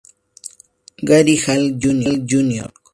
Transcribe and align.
Gary 1.07 1.35
Hall, 1.43 1.63
Jr. 1.77 2.67